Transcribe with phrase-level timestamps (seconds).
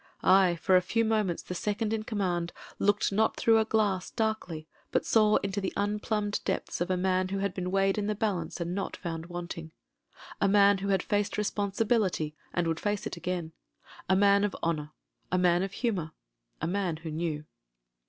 [0.23, 4.09] Aye, for a few moments the second in com mand looked not through a glass
[4.09, 8.07] darkly, but saw into the unplumbed depths of a man who had been weighed in
[8.07, 9.73] the balance and not found wanting;
[10.41, 13.51] a man who had faced responsibility and would face it again;
[14.09, 14.89] a man of honour,
[15.31, 16.13] a man of humour,
[16.59, 17.45] a man who knew.